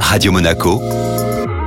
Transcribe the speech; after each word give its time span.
Radio 0.00 0.32
Monaco, 0.32 0.80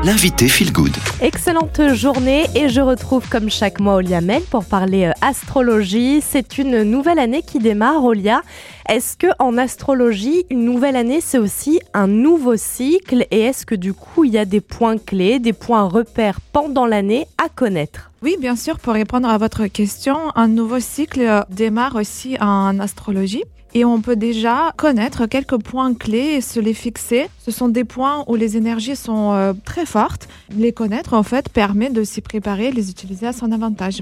l'invité 0.03 0.47
Feel 0.47 0.71
Good. 0.71 0.95
Excellente 1.21 1.93
journée 1.93 2.45
et 2.55 2.69
je 2.69 2.81
retrouve 2.81 3.27
comme 3.29 3.49
chaque 3.49 3.79
mois 3.79 3.95
Olia 3.95 4.21
Mel 4.21 4.41
pour 4.43 4.65
parler 4.65 5.05
euh, 5.05 5.11
astrologie. 5.21 6.21
C'est 6.21 6.57
une 6.57 6.83
nouvelle 6.83 7.19
année 7.19 7.43
qui 7.43 7.59
démarre, 7.59 8.03
Olia. 8.03 8.41
Est-ce 8.89 9.17
que 9.17 9.27
en 9.37 9.55
astrologie, 9.59 10.45
une 10.49 10.65
nouvelle 10.65 10.95
année, 10.95 11.21
c'est 11.21 11.37
aussi 11.37 11.79
un 11.93 12.07
nouveau 12.07 12.57
cycle? 12.57 13.27
Et 13.29 13.41
est-ce 13.41 13.63
que 13.63 13.75
du 13.75 13.93
coup, 13.93 14.23
il 14.23 14.33
y 14.33 14.37
a 14.39 14.45
des 14.45 14.61
points 14.61 14.97
clés, 14.97 15.37
des 15.37 15.53
points 15.53 15.83
repères 15.83 16.41
pendant 16.41 16.87
l'année 16.87 17.27
à 17.37 17.49
connaître? 17.49 18.09
Oui, 18.23 18.35
bien 18.41 18.55
sûr, 18.55 18.79
pour 18.79 18.93
répondre 18.93 19.29
à 19.29 19.37
votre 19.37 19.67
question, 19.67 20.17
un 20.33 20.47
nouveau 20.47 20.79
cycle 20.79 21.21
euh, 21.21 21.41
démarre 21.51 21.97
aussi 21.97 22.35
en 22.41 22.79
astrologie 22.79 23.43
et 23.75 23.85
on 23.85 24.01
peut 24.01 24.15
déjà 24.15 24.73
connaître 24.75 25.27
quelques 25.27 25.59
points 25.59 25.93
clés 25.93 26.37
et 26.37 26.41
se 26.41 26.59
les 26.59 26.73
fixer. 26.73 27.29
Ce 27.37 27.51
sont 27.51 27.69
des 27.69 27.83
points 27.83 28.23
où 28.27 28.35
les 28.35 28.57
énergies 28.57 28.95
sont 28.95 29.33
euh, 29.33 29.53
très 29.65 29.85
fortes. 29.85 30.27
Les 30.57 30.71
connaître, 30.71 31.13
en 31.13 31.21
fait, 31.21 31.49
permet 31.49 31.91
de 31.91 32.03
s'y 32.03 32.21
préparer 32.21 32.69
et 32.69 32.71
les 32.71 32.89
utiliser 32.89 33.27
à 33.27 33.33
son 33.33 33.51
avantage. 33.51 34.01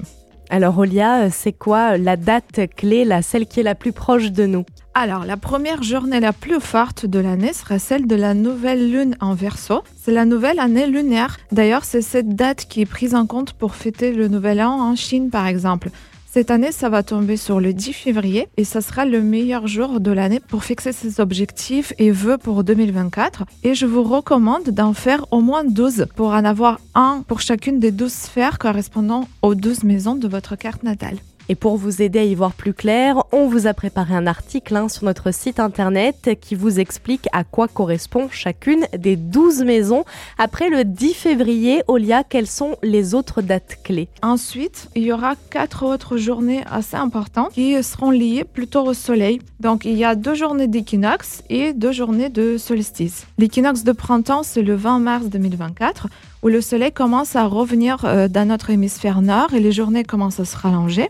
Alors, 0.50 0.78
Olia, 0.78 1.24
euh, 1.24 1.30
c'est 1.32 1.52
quoi 1.52 1.98
la 1.98 2.16
date 2.16 2.62
clé, 2.76 3.04
la, 3.04 3.22
celle 3.22 3.48
qui 3.48 3.60
est 3.60 3.64
la 3.64 3.76
plus 3.76 3.92
proche 3.92 4.32
de 4.32 4.46
nous? 4.46 4.66
Alors, 4.94 5.26
la 5.26 5.36
première 5.36 5.84
journée 5.84 6.22
la 6.22 6.32
plus 6.32 6.62
forte 6.62 7.06
de 7.06 7.20
l'année 7.20 7.52
sera 7.54 7.80
celle 7.80 8.08
de 8.08 8.16
la 8.16 8.34
nouvelle 8.34 8.90
lune 8.90 9.16
en 9.20 9.34
verso. 9.34 9.84
C'est 9.98 10.14
la 10.14 10.26
nouvelle 10.26 10.60
année 10.60 10.88
lunaire. 10.88 11.38
D'ailleurs, 11.52 11.84
c'est 11.84 12.02
cette 12.02 12.30
date 12.30 12.66
qui 12.66 12.82
est 12.82 12.86
prise 12.86 13.14
en 13.14 13.26
compte 13.26 13.54
pour 13.54 13.76
fêter 13.76 14.14
le 14.14 14.30
nouvel 14.30 14.62
an 14.62 14.80
en 14.80 14.96
Chine, 14.96 15.30
par 15.30 15.48
exemple. 15.48 15.90
Cette 16.30 16.52
année, 16.52 16.74
ça 16.74 16.90
va 16.90 17.04
tomber 17.04 17.38
sur 17.38 17.62
le 17.62 17.74
10 17.74 17.94
février 17.94 18.50
et 18.58 18.66
ça 18.66 18.82
sera 18.82 19.06
le 19.06 19.22
meilleur 19.22 19.66
jour 19.66 20.02
de 20.02 20.12
l'année 20.12 20.42
pour 20.42 20.66
fixer 20.66 20.92
ses 20.92 21.22
objectifs 21.22 21.94
et 22.00 22.12
vœux 22.12 22.38
pour 22.38 22.66
2024. 22.66 23.46
Et 23.64 23.74
je 23.74 23.86
vous 23.86 24.04
recommande 24.04 24.70
d'en 24.70 24.94
faire 24.94 25.26
au 25.32 25.40
moins 25.40 25.64
12 25.64 26.08
pour 26.16 26.32
en 26.32 26.44
avoir 26.44 26.80
un 26.96 27.24
pour 27.26 27.40
chacune 27.40 27.80
des 27.80 27.92
12 27.92 28.12
sphères 28.12 28.60
correspondant 28.60 29.30
aux 29.42 29.56
12 29.56 29.86
maisons 29.86 30.16
de 30.16 30.28
votre 30.28 30.58
carte 30.58 30.84
natale. 30.84 31.18
Et 31.50 31.56
pour 31.56 31.78
vous 31.78 32.02
aider 32.02 32.20
à 32.20 32.24
y 32.26 32.36
voir 32.36 32.52
plus 32.52 32.74
clair, 32.74 33.24
on 33.32 33.48
vous 33.48 33.68
a 33.68 33.74
préparé 33.74 34.14
un 34.14 34.28
article 34.28 34.76
hein, 34.76 34.90
sur 34.90 35.06
notre 35.06 35.34
site 35.34 35.62
internet 35.62 36.38
qui 36.42 36.56
vous 36.56 36.80
explique 36.80 37.28
à 37.32 37.46
quoi 37.46 37.70
correspond 37.70 38.28
chacune 38.30 38.86
des 38.98 39.16
12 39.16 39.64
maisons. 39.64 40.04
Après 40.38 40.70
le 40.70 40.84
10 40.84 41.14
février, 41.14 41.84
Olia, 41.88 42.24
quelles 42.26 42.48
sont 42.48 42.76
les 42.84 43.16
autres 43.16 43.42
dates 43.42 43.80
clés? 43.84 44.10
Ensuite, 44.22 44.90
il 44.96 45.04
y 45.04 45.14
aura 45.14 45.36
quatre 45.50 45.86
autres 45.86 46.18
journées 46.18 46.64
assez 46.70 46.98
importantes 46.98 47.54
qui 47.54 47.82
seront 47.82 48.12
liées 48.12 48.44
plutôt 48.44 48.86
au 48.86 48.94
soleil. 48.94 49.40
Donc, 49.62 49.86
il 49.86 49.94
y 49.94 50.04
a 50.04 50.16
deux 50.16 50.36
journées 50.36 50.68
d'équinoxe 50.68 51.44
et 51.50 51.72
deux 51.72 51.94
journées 51.94 52.30
de 52.30 52.58
solstice. 52.58 53.26
L'équinoxe 53.38 53.84
de 53.84 53.94
printemps, 53.94 54.44
c'est 54.44 54.64
le 54.64 54.76
20 54.76 55.00
mars 55.00 55.28
2024 55.28 56.08
où 56.44 56.48
le 56.48 56.62
soleil 56.62 56.92
commence 56.92 57.36
à 57.36 57.46
revenir 57.46 58.06
euh, 58.06 58.28
dans 58.28 58.48
notre 58.48 58.70
hémisphère 58.70 59.22
nord 59.22 59.54
et 59.54 59.60
les 59.60 59.72
journées 59.72 60.04
commencent 60.04 60.40
à 60.40 60.46
se 60.46 60.58
rallonger. 60.58 61.10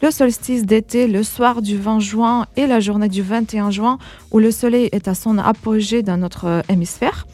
Le 0.00 0.10
solstice 0.10 0.64
d'été, 0.64 1.08
le 1.08 1.22
soir 1.24 1.60
du 1.60 1.76
20 1.76 1.98
juin 1.98 2.46
et 2.56 2.66
la 2.66 2.78
journée 2.78 3.08
du 3.08 3.22
21 3.22 3.70
juin, 3.70 3.98
où 4.30 4.38
le 4.38 4.52
soleil 4.52 4.88
est 4.92 5.08
à 5.08 5.14
son 5.14 5.38
apogée 5.38 6.02
dans 6.02 6.16
notre 6.16 6.44
euh, 6.46 6.60
hémisphère. 6.68 7.26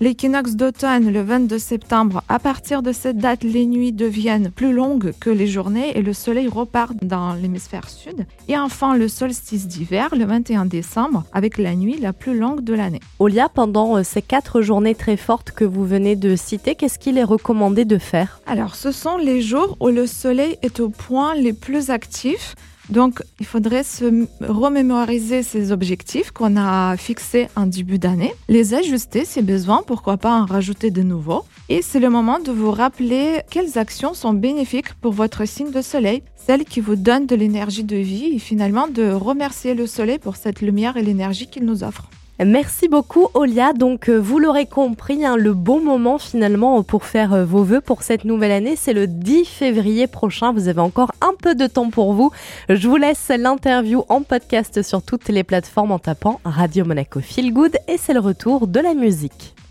L'équinoxe 0.00 0.54
d'automne, 0.54 1.12
le 1.12 1.22
22 1.22 1.58
septembre, 1.58 2.22
à 2.28 2.38
partir 2.38 2.82
de 2.82 2.92
cette 2.92 3.18
date, 3.18 3.42
les 3.42 3.66
nuits 3.66 3.90
deviennent 3.90 4.52
plus 4.52 4.72
longues 4.72 5.12
que 5.18 5.28
les 5.28 5.48
journées 5.48 5.98
et 5.98 6.02
le 6.02 6.12
soleil 6.12 6.46
repart 6.46 6.94
dans 7.02 7.32
l'hémisphère 7.32 7.90
sud. 7.90 8.24
Et 8.46 8.56
enfin, 8.56 8.96
le 8.96 9.08
solstice 9.08 9.66
d'hiver, 9.66 10.14
le 10.14 10.24
21 10.24 10.66
décembre, 10.66 11.24
avec 11.32 11.58
la 11.58 11.74
nuit 11.74 11.98
la 11.98 12.12
plus 12.12 12.38
longue 12.38 12.62
de 12.62 12.74
l'année. 12.74 13.00
Olia, 13.18 13.48
pendant 13.48 13.96
euh, 13.96 14.04
ces 14.04 14.22
quatre 14.22 14.62
journées 14.62 14.94
très 14.94 15.16
fortes 15.16 15.50
que 15.50 15.64
vous 15.64 15.84
venez 15.84 16.14
de 16.14 16.36
citer, 16.36 16.76
qu'est-ce 16.76 17.00
qu'il 17.00 17.18
est 17.18 17.24
recommandé 17.24 17.84
de 17.84 17.98
faire? 17.98 18.40
Alors, 18.46 18.76
ce 18.76 18.92
sont 18.92 19.16
les 19.16 19.42
jours 19.42 19.76
où 19.80 19.88
le 19.88 20.06
soleil 20.06 20.58
est 20.62 20.78
au 20.78 20.90
point 20.90 21.34
les 21.34 21.52
plus 21.52 21.90
actifs 21.90 22.54
donc, 22.90 23.22
il 23.38 23.46
faudrait 23.46 23.82
se 23.82 24.26
remémoriser 24.40 25.42
ces 25.42 25.72
objectifs 25.72 26.30
qu'on 26.30 26.56
a 26.56 26.96
fixés 26.96 27.48
en 27.54 27.66
début 27.66 27.98
d'année, 27.98 28.32
les 28.48 28.72
ajuster 28.72 29.24
si 29.24 29.42
besoin, 29.42 29.82
pourquoi 29.86 30.16
pas 30.16 30.40
en 30.40 30.46
rajouter 30.46 30.90
de 30.90 31.02
nouveaux. 31.02 31.44
Et 31.68 31.82
c'est 31.82 32.00
le 32.00 32.08
moment 32.08 32.40
de 32.40 32.50
vous 32.50 32.70
rappeler 32.70 33.40
quelles 33.50 33.78
actions 33.78 34.14
sont 34.14 34.32
bénéfiques 34.32 34.94
pour 34.94 35.12
votre 35.12 35.46
signe 35.46 35.70
de 35.70 35.82
soleil, 35.82 36.22
celles 36.36 36.64
qui 36.64 36.80
vous 36.80 36.96
donnent 36.96 37.26
de 37.26 37.36
l'énergie 37.36 37.84
de 37.84 37.96
vie 37.96 38.34
et 38.34 38.38
finalement 38.38 38.88
de 38.88 39.10
remercier 39.10 39.74
le 39.74 39.86
soleil 39.86 40.18
pour 40.18 40.36
cette 40.36 40.62
lumière 40.62 40.96
et 40.96 41.02
l'énergie 41.02 41.48
qu'il 41.48 41.66
nous 41.66 41.84
offre. 41.84 42.08
Merci 42.44 42.86
beaucoup 42.86 43.26
Olia. 43.34 43.72
Donc 43.72 44.08
euh, 44.08 44.16
vous 44.16 44.38
l'aurez 44.38 44.66
compris, 44.66 45.24
hein, 45.24 45.36
le 45.36 45.54
bon 45.54 45.80
moment 45.80 46.18
finalement 46.18 46.84
pour 46.84 47.04
faire 47.04 47.32
euh, 47.32 47.44
vos 47.44 47.64
vœux 47.64 47.80
pour 47.80 48.04
cette 48.04 48.24
nouvelle 48.24 48.52
année, 48.52 48.76
c'est 48.76 48.92
le 48.92 49.08
10 49.08 49.44
février 49.44 50.06
prochain. 50.06 50.52
Vous 50.52 50.68
avez 50.68 50.80
encore 50.80 51.10
un 51.20 51.32
peu 51.42 51.56
de 51.56 51.66
temps 51.66 51.90
pour 51.90 52.12
vous. 52.12 52.30
Je 52.68 52.86
vous 52.86 52.96
laisse 52.96 53.32
l'interview 53.36 54.04
en 54.08 54.22
podcast 54.22 54.82
sur 54.82 55.02
toutes 55.02 55.28
les 55.28 55.42
plateformes 55.42 55.90
en 55.90 55.98
tapant 55.98 56.40
Radio 56.44 56.84
Monaco 56.84 57.20
Feel 57.20 57.52
Good 57.52 57.76
et 57.88 57.96
c'est 57.98 58.14
le 58.14 58.20
retour 58.20 58.68
de 58.68 58.78
la 58.78 58.94
musique. 58.94 59.58